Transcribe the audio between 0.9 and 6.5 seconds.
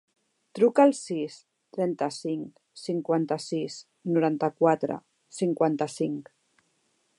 sis, trenta-cinc, cinquanta-sis, noranta-quatre, cinquanta-cinc.